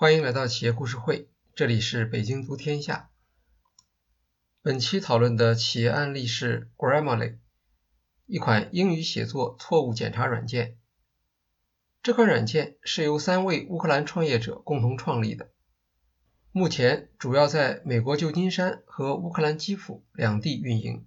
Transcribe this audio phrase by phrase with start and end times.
[0.00, 3.10] 欢迎来到企业故事会，这里是北京读天下。
[4.62, 7.36] 本期讨论的企业案例是 Grammarly，
[8.24, 10.78] 一款英语写作错误检查软件。
[12.02, 15.50] 这款软件是由三位乌克兰创业者共同创立的，
[16.50, 21.06] 目前主要在美国旧金山和乌克兰基辅两地运营。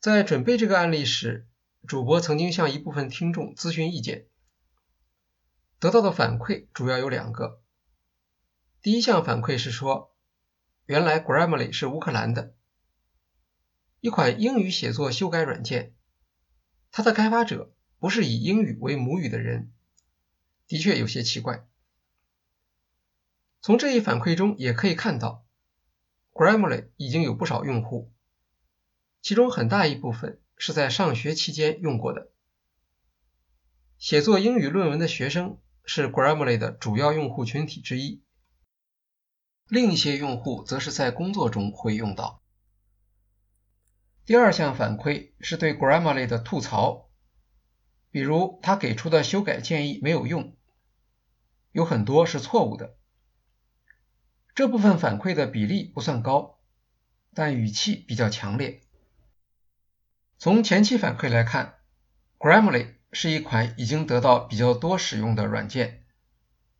[0.00, 1.46] 在准备这个案例时，
[1.86, 4.26] 主播曾经向一部分听众咨询意见。
[5.86, 7.62] 得到的反馈主要有两个。
[8.82, 10.12] 第一项反馈是说，
[10.84, 12.56] 原来 Grammarly 是乌克兰的
[14.00, 15.94] 一款英语写作修改软件，
[16.90, 19.72] 它的开发者不是以英语为母语的人，
[20.66, 21.68] 的确有些奇怪。
[23.60, 25.46] 从这一反馈中也可以看到
[26.32, 28.12] ，Grammarly 已经有不少用户，
[29.22, 32.32] 其中很大一部分是在上学期间用过的，
[33.98, 35.60] 写作英语论文的学生。
[35.86, 38.20] 是 Grammarly 的主要用户群体之一，
[39.68, 42.42] 另一些用户则是在工作中会用到。
[44.24, 47.08] 第二项反馈是对 Grammarly 的吐槽，
[48.10, 50.56] 比如他给出的修改建议没有用，
[51.70, 52.96] 有很多是错误的。
[54.56, 56.58] 这部分反馈的比例不算高，
[57.32, 58.80] 但语气比较强烈。
[60.36, 61.78] 从前期反馈来看
[62.40, 62.95] ，Grammarly。
[63.18, 66.04] 是一款已经得到比较多使用的软件，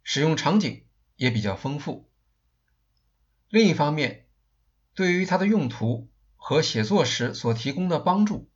[0.02, 0.84] 使用场景
[1.16, 2.12] 也比较丰富。
[3.48, 4.28] 另一方面，
[4.92, 8.50] 对于它的用途和写作时所提供的帮助，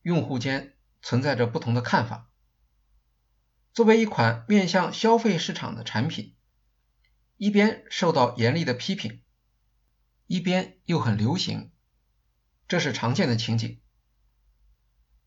[0.00, 2.30] 用户间存在着不同的看法。
[3.74, 6.34] 作为一款面向消费市场的产品，
[7.36, 9.20] 一边受到严厉的批评，
[10.26, 11.72] 一边又很流行，
[12.68, 13.81] 这是常见的情景。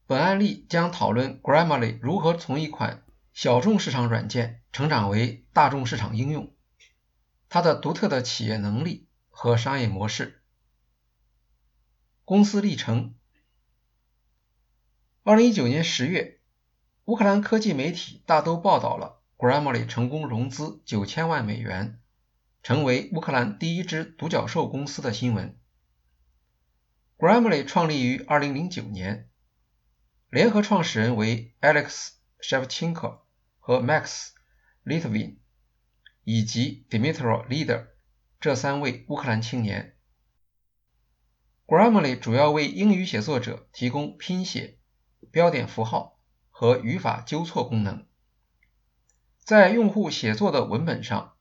[0.07, 3.03] 本案例将讨论 Grammarly 如何从一款
[3.33, 6.53] 小众市场软件成长为大众市场应用，
[7.49, 10.43] 它的独特的企业能力和商业模式。
[12.23, 13.15] 公司历程：
[15.23, 16.39] 二零一九年十月，
[17.05, 21.99] 乌克兰科技媒体大都报道了 Grammarly 成功融资九千万美元，
[22.61, 25.57] 成为乌克兰第一只独角兽公司的新闻。
[27.17, 29.29] Grammarly 创立于二零零九年。
[30.35, 32.09] 联合创始人为 Alex
[32.41, 33.19] Shevchenko
[33.57, 34.31] 和 Max
[34.83, 35.37] Litvin，
[36.25, 37.87] 以及 Dmitry Lider
[38.41, 39.95] 这三位乌克兰青年。
[41.65, 44.77] Grammarly 主要为英语写作者提供拼写、
[45.31, 46.19] 标点符号
[46.49, 48.05] 和语法纠错功能。
[49.39, 51.35] 在用户写作的文本上，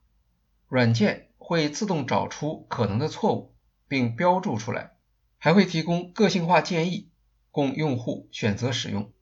[0.68, 3.56] 软件会自动找出可能的错误
[3.88, 4.92] 并标注出来，
[5.38, 7.10] 还会提供个性化建议。
[7.54, 9.12] 供用户选择使用。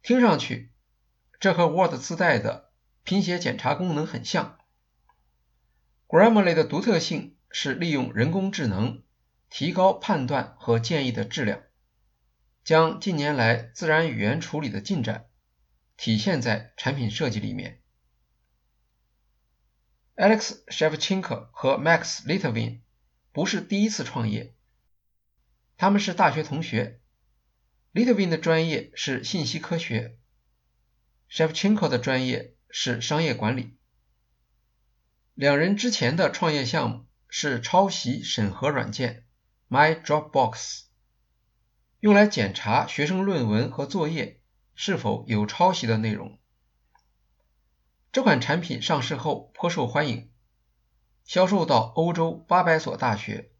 [0.00, 0.70] 听上去，
[1.40, 2.70] 这和 Word 自带的
[3.02, 4.60] 拼写检查功能很像。
[6.06, 9.02] Grammarly 的独特性是利用人工智能
[9.50, 11.64] 提高判断和建议的质量，
[12.62, 15.26] 将近年来自然语言处理的进展
[15.96, 17.82] 体现在产品设计里面。
[20.14, 22.82] Alex Shevchenko 和 Max Litvin
[23.32, 24.54] 不是第一次创业。
[25.78, 27.00] 他们是大学同学
[27.94, 30.18] ，Litvin 的专业是信息科学
[31.30, 33.76] ，Shevchenko 的专业是商业管理。
[35.34, 39.24] 两人之前的创业项目是抄袭审核软件
[39.68, 40.86] My Dropbox，
[42.00, 44.40] 用来检查学生论文和作业
[44.74, 46.40] 是否有抄袭的内容。
[48.10, 50.32] 这款产品上市后颇受欢迎，
[51.24, 53.52] 销售到欧洲八百所大学。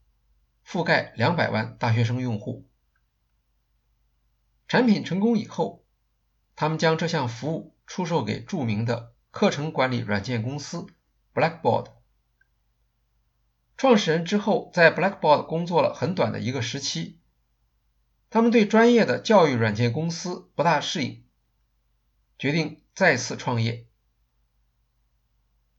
[0.68, 2.68] 覆盖两百万大学生用户。
[4.66, 5.86] 产品成功以后，
[6.56, 10.86] 他们将这项服务出售给著名的课程管理软件公司
[11.32, 11.92] Blackboard。
[13.78, 17.18] 创始人之后在 Blackboard 工作了很短的一个时期，
[18.28, 21.24] 他们对专业的教育软件公司不大适应，
[22.38, 23.86] 决定再次创业。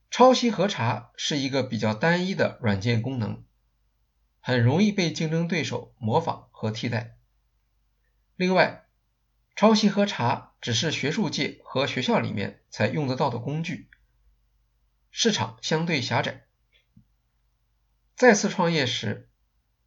[0.10, 3.44] 抄袭核查是一个比较单一的软件功能。
[4.40, 7.18] 很容易被竞争对手模仿和替代。
[8.36, 8.86] 另外，
[9.56, 13.90] 抄袭核查只是学术界和学校里面才用得到的工具，
[15.12, 16.46] 市场相对狭窄。
[18.16, 19.30] 再次创业时，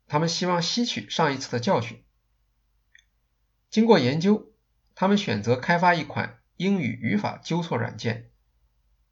[0.07, 2.05] 他们希望吸取上一次的教训。
[3.71, 4.53] 经过研究，
[4.95, 8.31] 他们选择开发一款英语语法纠错软件，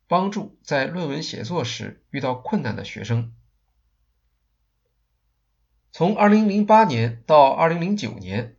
[0.06, 3.34] 帮助在论文写作时遇到困难的学生。
[5.92, 8.56] 从2008年到2009年，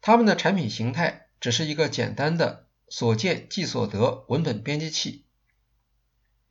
[0.00, 5.24] 他们的产品形态只是一个简单的所见即所得文本编辑器，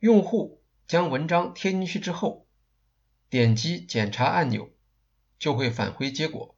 [0.00, 2.48] 用户将文章贴进去之后，
[3.30, 4.70] 点击检查按钮，
[5.38, 6.56] 就会返回结果，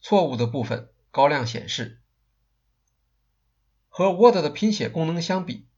[0.00, 2.00] 错误的部分高亮显示。
[3.88, 5.68] 和 Word 的拼写功能相比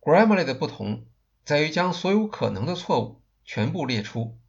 [0.00, 1.06] ，Grammarly 的不同
[1.44, 4.40] 在于将所有可能的错误全部列出。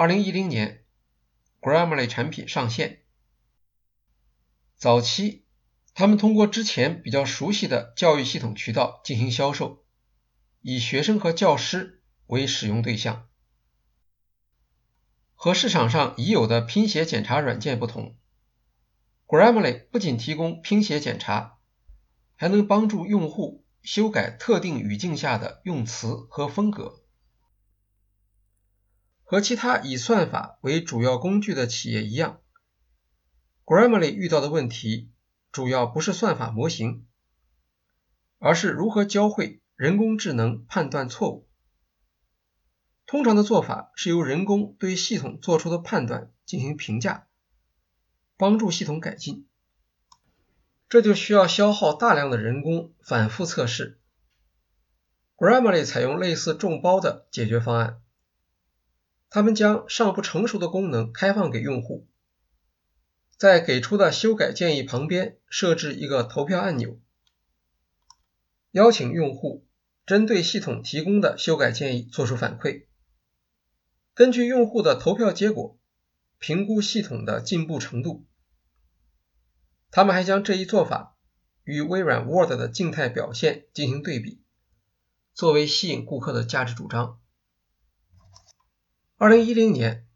[0.00, 0.86] 二零一零年
[1.60, 3.02] ，Grammarly 产品上线。
[4.74, 5.44] 早期，
[5.92, 9.84] 他们通过之前比较熟悉的教育系统渠道进行销售，
[10.62, 13.28] 以学生和教师为使用对象。
[15.34, 18.16] 和市场上已有的拼写检查软件不同
[19.26, 21.58] ，Grammarly 不仅提供拼写检查，
[22.36, 27.04] 还能帮助用户修改特定语境下的用词和风格。
[29.30, 32.40] 和其他以算法为主要工具的企业一样
[33.64, 35.12] ，Grammarly 遇到的问题
[35.52, 37.06] 主要不是算法模型，
[38.40, 41.48] 而是如何教会人工智能判断错误。
[43.06, 47.28] 通常的做法是由人工对系统做出的判断进行评价，
[48.36, 49.46] 帮助系统改进，
[50.88, 54.00] 这就需要消耗大量的人工反复测试。
[55.36, 58.02] Grammarly 采用类似众包的解决方案。
[59.30, 62.08] 他们将尚不成熟的功能开放给用户，
[63.36, 66.98] 在给出的修改建议旁边设置一个投票按钮，
[68.72, 69.64] 邀请用户
[70.04, 72.86] 针对系统提供的修改建议做出反馈。
[74.14, 75.78] 根据用户的投票结果，
[76.40, 78.26] 评估系统的进步程度。
[79.92, 81.16] 他们还将这一做法
[81.62, 84.42] 与微软 Word 的静态表现进行对比，
[85.34, 87.19] 作为吸引顾客的价值主张。
[89.20, 90.06] 二零一零年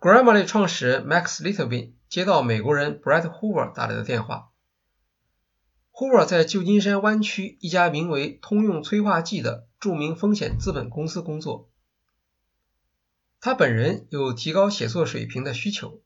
[0.00, 4.52] ，Grammarly 创始人 Max Litvin 接到美国人 Brett Hoover 打来的电话。
[5.92, 11.68] Hoover 在旧金山湾区一家名为通用催化剂的著名风险资本公司工作。
[13.38, 16.00] 他本人有提高写作水平的需求，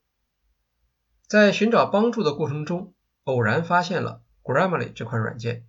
[1.29, 5.69] 在寻找帮助的过程中，偶然发现了 Grammarly 这款软件。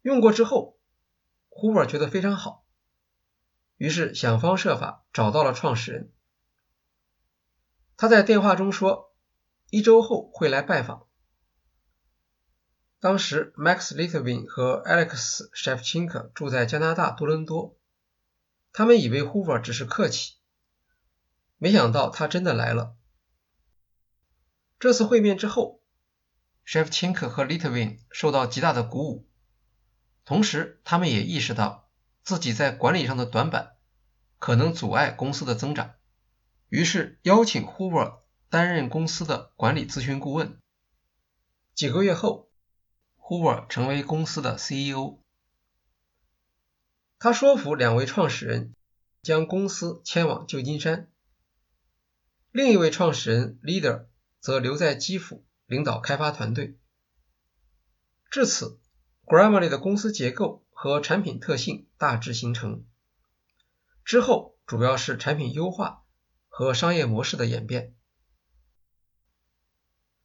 [0.00, 0.78] 用过之后
[1.50, 2.61] ，Hoover 觉得非常好。
[3.82, 6.12] 于是想方设法找到了创始人。
[7.96, 9.12] 他在电话中说，
[9.70, 11.08] 一周后会来拜访。
[13.00, 17.76] 当时 Max Litvin 和 Alex Shevchenko 住在加拿大多伦多，
[18.72, 20.36] 他们以为 Hoover 只是客气，
[21.58, 22.94] 没想到他真的来了。
[24.78, 25.82] 这次会面之后
[26.64, 29.28] ，Shevchenko 和 Litvin 受到极大的鼓舞，
[30.24, 31.81] 同时他们也意识到
[32.22, 33.76] 自己在管理上的短板。
[34.38, 35.94] 可能阻碍公司的增长，
[36.68, 40.58] 于是邀请 Hoover 担任公司的管理咨询顾问。
[41.76, 42.50] 几个月后
[43.20, 45.20] ，Hoover 成为公司的 CEO。
[47.20, 48.74] 他说服两位创始人
[49.22, 51.08] 将公司迁往旧金山，
[52.50, 54.06] 另一位创始人 Leader
[54.40, 56.76] 则留在基辅领导开发团队。
[58.28, 58.80] 至此
[59.24, 62.84] ，Grammarly 的公司结构和产品特性大致形成。
[64.04, 66.02] 之后主要是产品优化
[66.48, 67.94] 和商业模式的演变。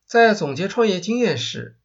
[0.08, 1.78] 在总结创业经验时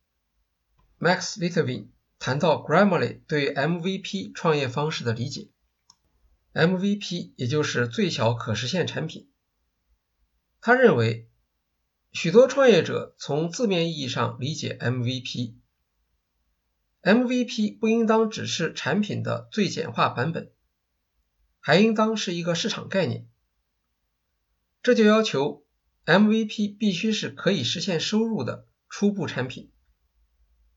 [0.99, 1.89] ，Max Litvin
[2.19, 5.51] 谈到 Grammarly 对 MVP 创业方式的理解。
[6.55, 9.31] MVP 也就是最小可实现产品。
[10.63, 11.29] 他认为，
[12.11, 15.57] 许多创业者从字面意义上理解 MVP
[17.03, 20.53] MVP 不应当只是产品的最简化版本。
[21.65, 23.29] 还应当是一个市场概念，
[24.83, 25.65] 这就要求
[26.05, 29.71] MVP 必须是可以实现收入的初步产品，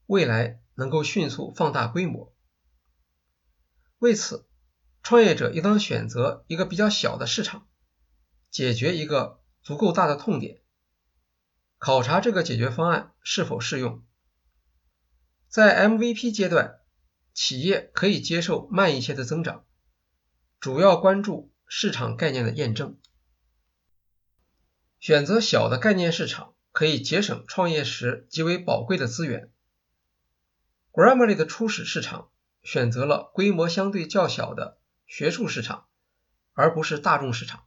[0.06, 2.36] 未来能够迅速放大规模。
[3.98, 4.48] 为此，
[5.02, 7.68] 创业者应当选择一个比较小的市场，
[8.52, 10.62] 解决一个足够大的痛点，
[11.80, 14.04] 考察这个解决方案是否适用。
[15.56, 16.82] 在 MVP 阶段，
[17.34, 19.64] 企业可以接受慢一些的增长。
[20.60, 23.00] 主要关注市场概念的验证，
[25.00, 29.50] 选择小的概念市场可以节省创业时极为宝贵的资源。
[30.92, 32.32] Grammarly 的初始市场
[32.62, 35.86] 选择了规模相对较小的学术市场，
[36.52, 37.64] 而不是大众市场，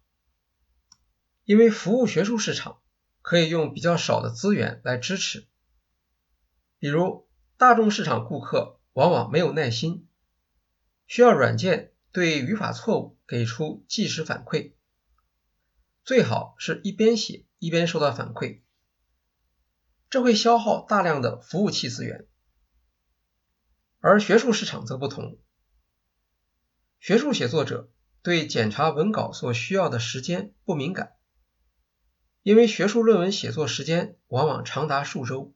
[1.46, 2.82] 因为服务学术市场
[3.22, 5.46] 可以用比较少的资源来支持，
[6.78, 7.26] 比如
[7.58, 10.08] 大众市场顾客往往没有耐心，
[11.06, 11.92] 需要软件。
[12.10, 14.72] 对语法错误给出即时反馈，
[16.04, 18.62] 最好是一边写一边收到反馈，
[20.08, 22.26] 这会消耗大量的服务器资源。
[24.00, 25.38] 而学术市场则不同。
[26.98, 27.90] 学术写作者
[28.22, 31.12] 对检查文稿所需要的时间不敏感，
[32.42, 35.54] 因为学术论文写作时间往往长达数周，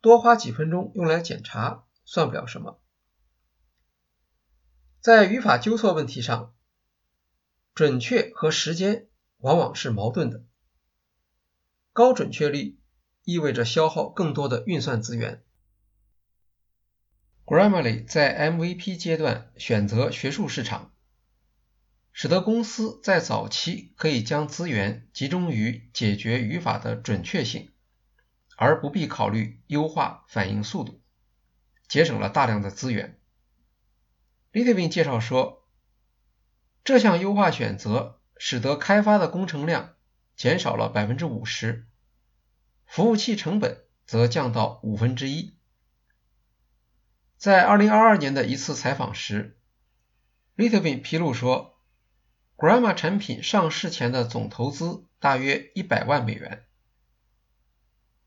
[0.00, 2.80] 多花几分钟用来检查算不了什么。
[5.00, 6.54] 在语法纠错问题上，
[7.74, 10.44] 准确和时间往往是矛盾的。
[11.92, 12.78] 高准确率
[13.24, 15.42] 意味着消耗更多的运算资源。
[17.44, 20.92] Grammarly 在 MVP 阶段选择学术市场，
[22.12, 27.72] 使得公司在早期可以将资源集中于解决语法的准确性，
[28.60, 31.00] 而不必考虑优化反应速度，
[31.86, 33.16] 节省了大量的资源。
[34.52, 35.64] Littlevin 介绍说，
[36.82, 39.94] 这项优化选择使得开发的工程量
[40.34, 41.86] 减少了百分之五十，
[42.84, 45.56] 服务器成本则降到五分之一。
[47.36, 49.56] 在二零二二年的一次采访时
[50.56, 51.78] ，Littlevin 披露说
[52.56, 56.64] ，Gramma 产品上市前的总投资大约一百万美元。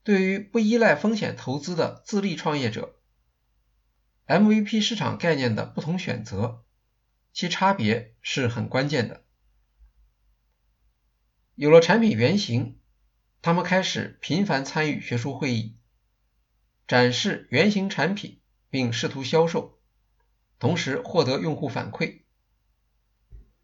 [0.04, 2.96] 对于不依赖风险投资的自立创业者
[4.26, 6.64] ，MVP 市场概念的不同选择，
[7.34, 9.24] 其差别是很关键的。
[11.54, 12.80] 有了产品原型，
[13.44, 15.78] 他们开始频繁参与学术会议，
[16.88, 18.42] 展示原型产品，
[18.72, 19.80] 并试图销售，
[20.58, 22.22] 同时获得用户反馈。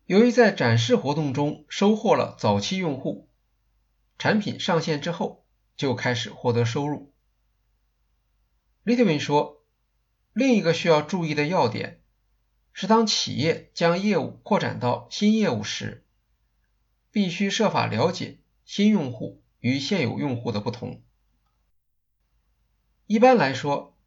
[0.06, 3.27] 由于在展示活动中收获了早期用户，
[4.20, 5.47] 产品上线之后
[5.77, 7.13] 就开始获得收入。
[8.84, 9.55] Litvin 说。
[10.34, 12.00] 另一个需要注意的要点
[12.72, 16.05] 是，当企业将业务扩展到新业务时，
[17.10, 21.01] 必须设法了解新用户与现有用户的不同。
[23.07, 23.98] 一般来说，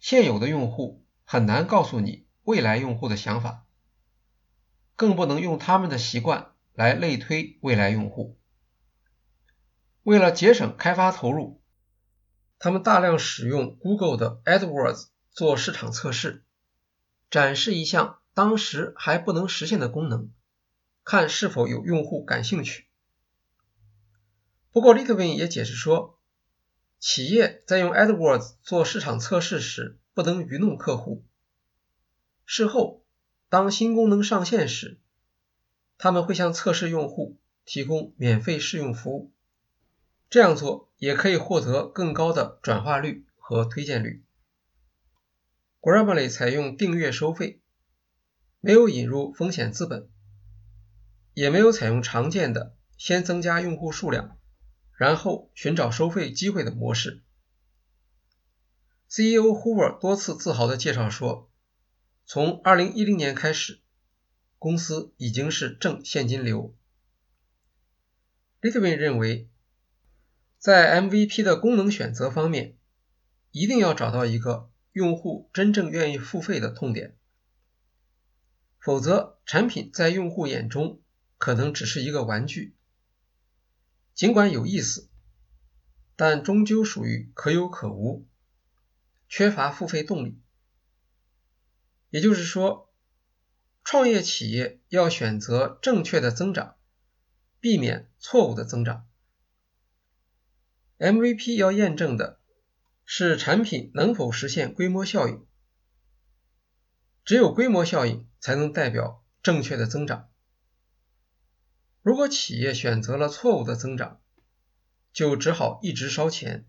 [0.00, 3.64] 现有的用户很难告诉你未来用户的想法，
[4.96, 8.36] 更不能用他们的习惯来类推未来用户。
[10.06, 11.60] 为了节省开发投入，
[12.60, 15.08] 他们大量使用 Google 的 AdWords。
[15.32, 16.44] 做市场测试，
[17.28, 20.30] 展示一项当时还不能实现的功能，
[21.02, 22.86] 看是否有用户感兴趣。
[24.70, 26.20] 不过，Litvin 也解释说，
[27.00, 31.24] 企业在用 AdWords 做市场测试时，不能愚弄客户。
[32.44, 33.04] 事后，
[33.48, 35.00] 当新功能上线时，
[35.98, 39.32] 他们会向测试用户提供免费试用服务。
[40.28, 44.24] 这样做也可以获得更高的转化率和推荐率。
[45.80, 47.60] Grammarly 采用订阅收费，
[48.60, 50.08] 没有引入风险资本，
[51.32, 54.36] 也没有采用常见的先增加用户数量，
[54.96, 57.22] 然后寻找收费机会的模式。
[59.08, 61.48] CEO Hoover 多次自豪地介绍说，
[62.24, 63.80] 从2010年开始，
[64.58, 66.74] 公司已经是正现金流。
[68.60, 69.48] Litvin 认为，
[70.58, 72.76] 在 MVP 的功能选择方面，
[73.50, 74.70] 一定要找到一个。
[74.92, 77.18] 用户真正愿意付费的痛点，
[78.78, 81.02] 否则产品在用户眼中
[81.36, 82.74] 可能只是一个玩具，
[84.14, 85.10] 尽管有意思，
[86.16, 88.26] 但终究属于可有可无，
[89.28, 90.40] 缺乏付费动力。
[92.08, 92.90] 也就是说，
[93.84, 96.76] 创业企业要选择正确的增长，
[97.60, 99.06] 避免错误的增长。
[100.98, 102.40] MVP 要验证的。
[103.08, 105.46] 是产品能否实现规模效应？
[107.24, 110.28] 只有规模效应才能代表正确的增长。
[112.02, 114.20] 如果企业选择了错误的增长，
[115.12, 116.68] 就只好一直烧钱。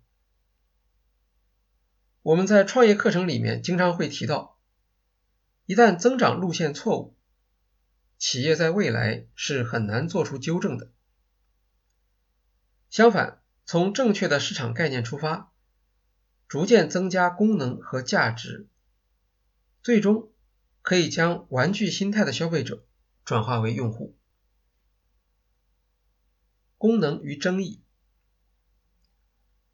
[2.21, 4.59] 我们在创业课程里面经常会提到，
[5.65, 7.17] 一旦增长路线错误，
[8.19, 10.91] 企业在未来是很难做出纠正的。
[12.91, 15.51] 相反，从正确的市场概念出发。
[16.47, 18.69] 逐渐增加功能和价值，
[19.83, 20.31] 最终
[20.81, 22.85] 可以将玩具心态的消费者
[23.25, 24.15] 转化为用户。
[26.77, 27.81] 功能与争议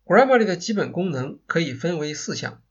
[0.04, 2.64] ，Grammarly 的基本功能可以分为四项。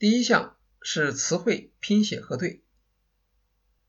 [0.00, 2.64] 第一项是词汇拼写核对，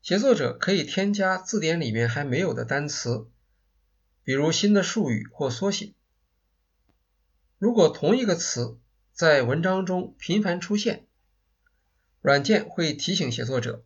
[0.00, 3.28] 写作者可以添加字典里面还没有的单词，
[4.22, 5.94] 比如新的术语或缩写。
[7.58, 8.78] 如果同一个词
[9.12, 11.06] 在文章中频繁出现，
[12.20, 13.82] 软件会提醒写作者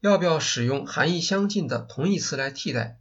[0.00, 2.98] 要不要使用含义相近的同义词来替代，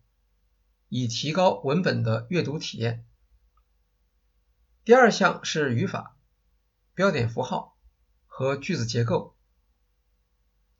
[0.89, 3.05] 以提高文本的阅读体验。
[4.83, 6.17] 第二项是语法、
[6.93, 7.77] 标点符号
[8.27, 9.37] 和句子结构，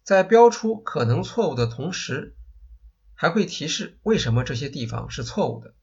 [0.04, 2.36] 在标出可能错误的同时，
[3.14, 5.74] 还会提示为什么这些地方是错误的。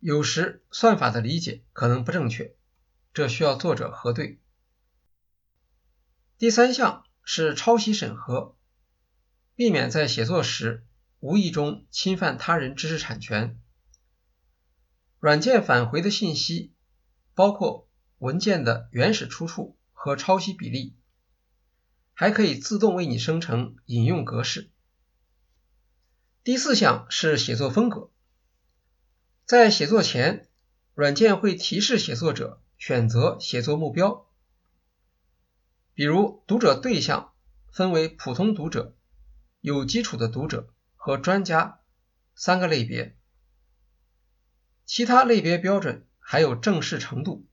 [0.00, 2.56] 有时算法的理解可能不正确，
[3.12, 4.40] 这需要作者核对。
[6.38, 8.56] 第三项是抄袭审核，
[9.54, 10.86] 避免在写作时
[11.18, 13.60] 无意中侵犯他人知识产权。
[15.18, 16.72] 软件返回的信息
[17.34, 20.96] 包括文件的原始出处和抄袭比例，
[22.14, 24.70] 还可以自动为你生成引用格式。
[26.42, 28.10] 第四项是写作风格，
[29.50, 30.48] 在写作前，
[30.94, 34.30] 软件会提示写作者选择写作目标。
[35.92, 37.34] 比如，读者对象
[37.72, 38.96] 分为普通读者、
[39.60, 41.80] 有基础的读者和专家
[42.36, 43.18] 三个类别。
[44.84, 47.48] 其他类别标准还有正式程度，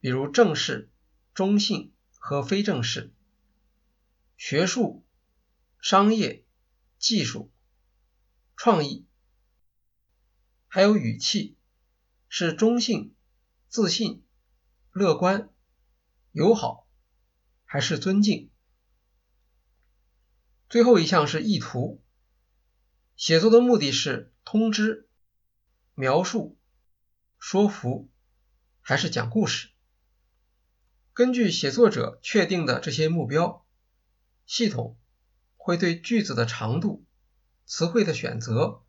[0.00, 0.90] 比如正式、
[1.34, 3.10] 中性和非正式；
[4.38, 5.04] 学术、
[5.82, 6.46] 商业、
[6.98, 7.52] 技术、
[8.56, 9.06] 创意，
[10.74, 11.58] 还有语气
[12.30, 13.14] 是中性、
[13.68, 14.24] 自信、
[14.90, 15.50] 乐观、
[16.30, 16.88] 友好。
[17.66, 18.50] 还是尊敬。
[20.70, 22.02] 最后一项是意图，
[23.16, 25.10] 写作的目的是通知、
[25.94, 26.58] 描述、
[27.38, 28.10] 说服，
[28.80, 29.72] 还是讲故事？
[31.12, 33.66] 根据写作者确定的这些目标，
[34.46, 34.98] 系统
[35.58, 37.04] 会对句子的长度、
[37.66, 38.81] 词汇的选择、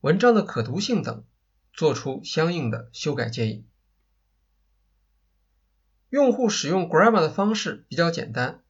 [0.00, 1.24] 文章的可读性等
[1.74, 3.66] 做出相应的修改建议。
[6.08, 8.62] 用户使用 Grammar 的方式比较简单，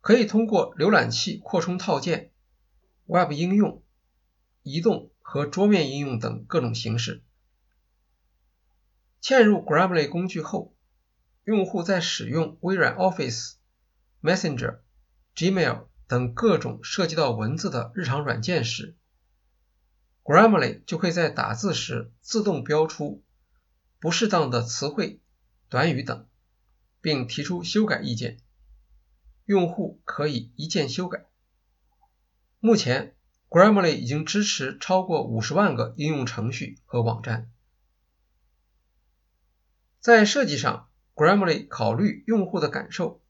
[0.00, 2.30] 可以通过浏览器扩充套件、
[3.06, 3.82] Web 应用、
[4.62, 7.24] 移动和桌面应用等各种形式。
[9.20, 10.72] 嵌入 Grammarly 工具后，
[11.42, 13.54] 用户在使用微软 Office、
[14.22, 14.78] Messenger、
[15.34, 18.96] Gmail 等各种涉及到文字的日常软件时
[20.30, 23.24] ，Grammarly 就会在打字时自动标出
[23.98, 25.20] 不适当的词汇、
[25.68, 26.28] 短语等。
[27.02, 28.40] 并提出修改意见，
[29.46, 31.24] 用户可以一键修改。
[32.58, 33.16] 目前
[33.48, 37.50] ，Grammarly 已经支持超过五十万个应用程序和网站。
[39.98, 43.22] 在设计上，Grammarly 考虑用户的感受，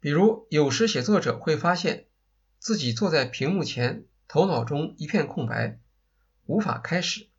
[0.00, 2.06] 比如有时写作者会发现
[2.58, 5.80] 自己坐在屏幕前，头脑中一片空白，
[6.44, 7.30] 无法开始。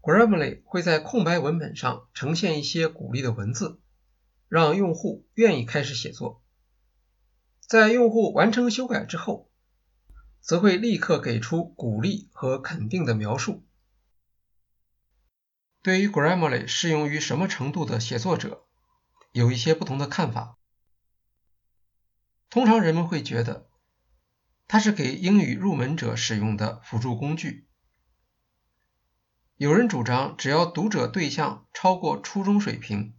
[0.00, 3.80] Grammarly 会在空白文本上呈现一些鼓励的文字，
[4.48, 6.42] 让用户愿意开始写作。
[7.60, 9.50] 在用户完成修改之后，
[10.40, 13.64] 则会立刻给出鼓励和肯定的描述。
[15.82, 18.64] 对于 Grammarly 适用于什么程度的写作者，
[19.32, 20.56] 有一些不同的看法。
[22.48, 23.68] 通常人们会觉得
[24.72, 27.68] 它是给英语入门者使用的辅助工具。
[29.56, 33.12] 有人主张，只要读者对象超过初中水平，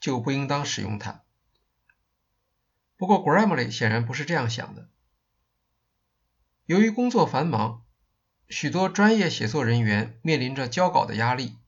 [0.00, 1.24] 就不应当使用它。
[2.96, 4.88] 不过，Grammarly 显然不是这样想的。
[6.64, 7.84] 由于工作繁忙，
[8.48, 11.58] 许多专业写作人员面临着交稿的压力，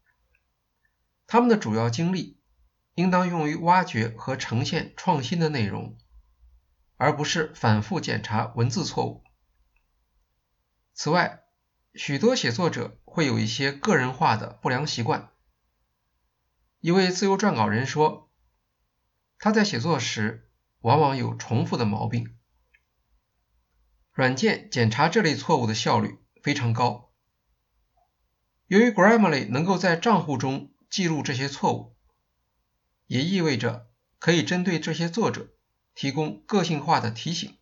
[1.27, 2.41] 他们的主要精力
[2.95, 5.99] 应当用于挖掘和呈现创新的内容，
[7.01, 9.25] 而不是反复检查文字错误。
[10.93, 11.45] 此外，
[11.95, 15.31] 许多写作者会有一些个人化的不良习惯。
[16.81, 18.31] 一位自由撰稿人说，
[19.39, 22.37] 他在写作时往往有重复的毛病。
[24.13, 27.15] 软件检查这类错误的效率非常高。
[28.67, 31.97] 由于 Grammarly 能够在账户中记录这些错误，
[33.07, 35.55] 也意味着可以针对这些作者
[36.01, 37.59] 提供个性化的提醒，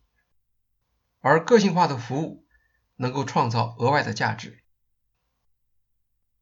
[1.19, 2.45] 而个性化的服务。
[3.01, 4.61] 能够创造额外的价值。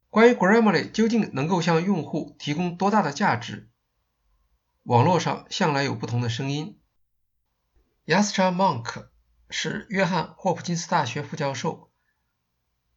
[0.10, 3.70] 关于 Grammarly 究竟能够向用户提供多大的价值，
[4.82, 6.80] 网络上向来有不同的声音。
[8.08, 9.10] Yascha Monk
[9.52, 11.92] 是约翰霍普金斯大学副教授，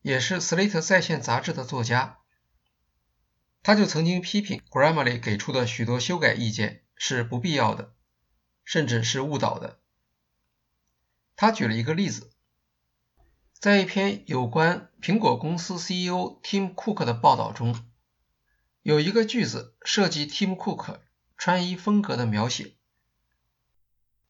[0.00, 2.16] 也是 Slate 在线杂志的作家。
[3.62, 7.94] 他就曾经批评 Grammarly 给出的许多修改意见是不必要的，
[8.70, 9.80] 甚至是误导的。
[11.34, 12.30] 他举了一个例子。
[13.58, 17.84] 在一篇有关苹果公司 CEO Tim Cook 的报道中，
[18.82, 21.00] 有一个句子涉及 Tim Cook
[21.36, 22.76] 穿衣风格的描写。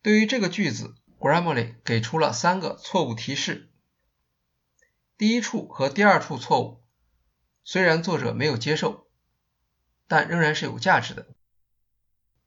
[0.00, 3.70] 对于这个句子，Grammarly 给出了三个错误提示。
[5.18, 6.82] 第一处和第二处错误
[7.62, 9.06] 虽然作者没有接受，
[10.08, 11.28] 但仍然是有价值的，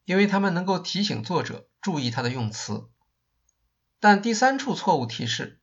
[0.06, 2.90] 因为它们能够提醒作者注意他的用词。
[4.00, 5.62] 但第三处错误提示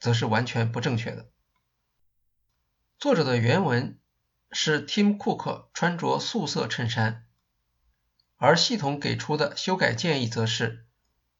[0.00, 1.30] 则是完全不正确的。
[2.98, 3.98] 作者的原文
[4.50, 7.26] 是 Tim Cook 穿着素色衬衫，
[8.36, 10.86] 而系统给出的修改建议则是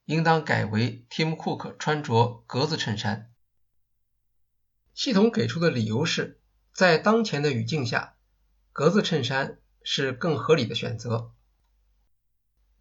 [0.05, 3.33] 应当改为 Tim Cook 穿着格子衬衫。
[4.93, 6.41] 系统给出的理由是
[6.75, 8.17] 在当前的语境下，
[8.73, 11.33] 格子衬衫是更合理的选择。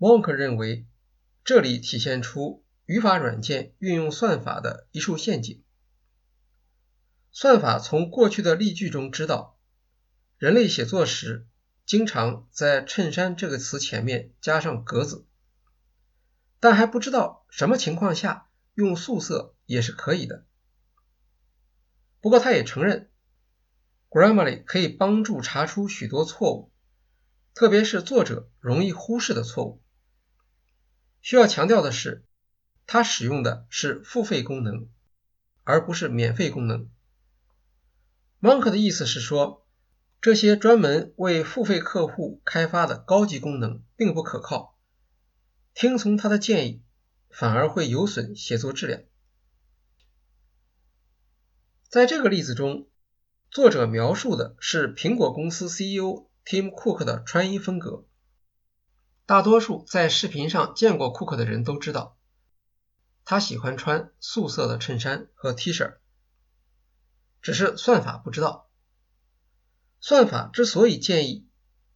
[0.01, 0.87] Monk 认为
[1.43, 2.65] 这里体现出。
[2.87, 5.63] 语法软件运用算法的一处陷阱。
[7.31, 9.57] 算法从过去的例句中知道，
[10.37, 11.47] 人类写作时
[11.85, 15.25] 经常在“衬衫”这个词前面加上格子，
[16.59, 20.45] 但还不知道什么情况下用素色也是可以的。
[22.19, 23.09] 不过，他也承认
[24.09, 26.73] ，Grammarly 可以帮助查出许多错误，
[27.53, 29.80] 特别是作者容易忽视的错误。
[31.21, 32.25] 需要强调的是。
[32.87, 34.89] 它使用的是付费功能，
[35.63, 36.89] 而不是免费功能。
[38.41, 39.65] Monk 的意思是说，
[40.19, 44.77] 这些专门为付费客户开发的高级功能并不可靠，
[45.73, 46.83] 听从他的建议
[47.29, 49.03] 反而会有损写作质量。
[51.87, 52.89] 在这个例子中，
[53.49, 58.05] 作者描述的是苹果公司 CEO Tim Cook 的穿衣风格。
[59.25, 62.17] 大多数在视频上见过库克的人都知道。
[63.23, 65.97] 他喜欢穿素色的衬衫和 T 恤，
[67.41, 68.69] 只是算法不知道。
[69.99, 71.47] 算法之所以建议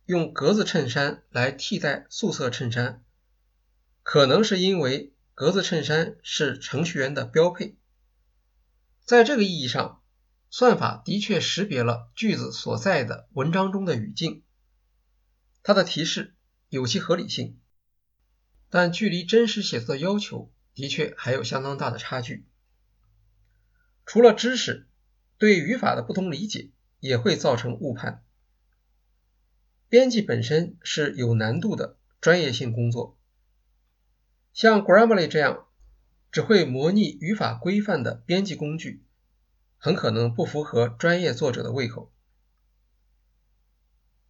[0.05, 3.03] 用格子衬衫来替代素色衬衫，
[4.03, 7.77] 可能是因为格子衬衫是程序员的标配。
[9.03, 10.03] 在这个意义上，
[10.51, 14.43] 算法的确识别了句子所在的文章中的语境，
[15.63, 16.34] 它的提示
[16.75, 17.57] 有其合理性，
[18.69, 20.51] 但距离真实写作的要求。
[20.73, 22.45] 的确还有相当大的差距。
[24.05, 24.89] 除了知识，
[25.37, 28.25] 对语法的不同理解也会造成误判。
[29.87, 33.17] 编辑本身是有难度的专业性工作，
[34.51, 35.67] 像 Grammarly 这样
[36.29, 39.05] 只会模拟语法规范的编辑工具，
[39.77, 42.11] 很可能不符合专业作者的胃口。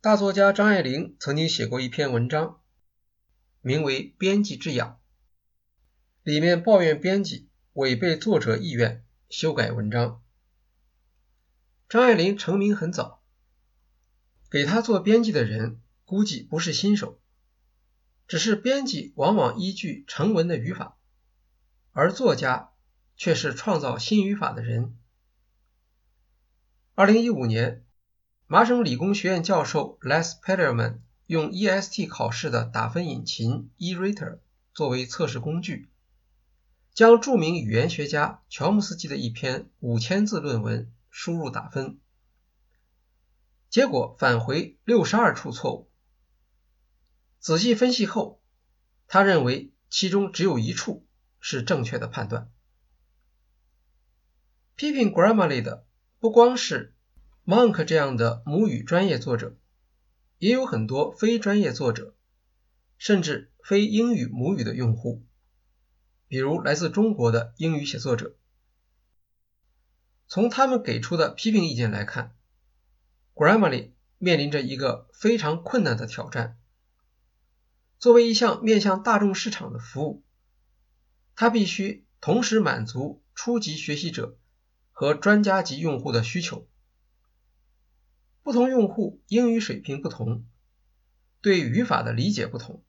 [0.05, 2.61] 大作家张爱玲曾经写过一篇文章，
[3.61, 4.99] 名为《编辑之痒》。
[6.31, 10.23] 里面抱怨编辑违背作者意愿修改文章。
[11.89, 13.23] 张爱玲成名很早，
[14.51, 17.19] 给她做编辑的人估计不是新手，
[18.27, 20.99] 只是编辑往往依据成文的语法，
[21.89, 22.73] 而作家
[23.17, 24.95] 却是创造新语法的人。
[26.93, 27.83] 二零一五年，
[28.47, 34.37] 麻省理工学院教授 Les Peterman 用 EST 考试的打分引擎 eRater
[34.71, 35.89] 作为测试工具。
[36.93, 41.97] 将著名语言学家乔姆斯基的一篇五千字论文输入打分，
[43.71, 45.89] 结果返回六十二处错误。
[47.39, 48.39] 仔细分析后，
[49.07, 51.05] 他认为其中只有一处
[51.39, 52.51] 是正确的判断。
[54.75, 55.85] 批评 Grammarly 的
[56.19, 56.94] 不光是
[57.47, 59.55] Monk 这样的母语专业作者，
[60.39, 62.15] 也有很多非专业作者，
[62.97, 65.23] 甚至非英语母语的用户。
[66.27, 68.35] 比如来自中国的英语写作者，
[70.27, 72.35] 从他们给出的批评意见来看
[73.35, 76.57] ，Grammarly 面临着一个非常困难的挑战。
[77.99, 80.23] 作为一项面向大众市场的服务，
[81.35, 84.39] 它必须同时满足初级学习者
[84.91, 86.67] 和专家级用户的需求。
[88.45, 90.45] 不同用户英语水平不同，
[91.41, 92.83] 对语法的理解不同，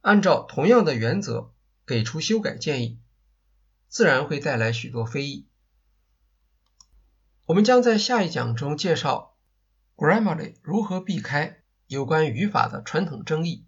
[0.00, 1.50] 按照同样的原则。
[1.86, 2.98] 给出修改建议，
[3.88, 5.46] 自然会带来许多非议。
[7.44, 9.36] 我们将在下一讲中介绍
[9.96, 13.66] Grammarly 如何避开有关语法的传统争议，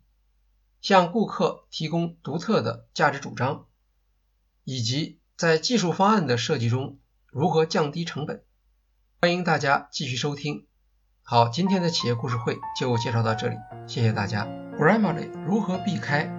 [0.80, 3.66] 向顾客提供独特的价值主张，
[4.64, 8.44] 以及在技术方案的设计中如何降低成本。
[9.20, 10.65] 欢迎大家继续收听。
[11.28, 14.46] 好，今天的企业故事会就介绍到这里，谢谢大家。
[14.78, 16.32] Grammarly 如何避开？